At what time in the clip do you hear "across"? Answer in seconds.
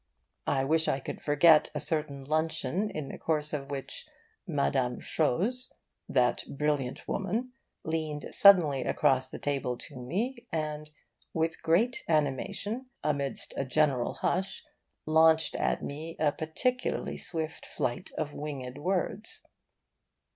8.83-9.29